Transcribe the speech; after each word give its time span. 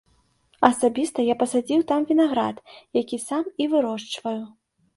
Асабіста 0.69 1.25
я 1.27 1.35
пасадзіў 1.41 1.85
там 1.93 2.01
вінаград, 2.13 2.65
якія 3.05 3.21
сам 3.29 3.47
і 3.61 3.71
вырошчваю. 3.77 4.39